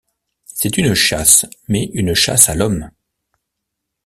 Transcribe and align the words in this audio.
C’est 0.45 0.79
une 0.79 0.95
chasse, 0.95 1.45
mais 1.67 1.91
une 1.93 2.15
chasse 2.15 2.49
à 2.49 2.55
l’homme! 2.55 2.89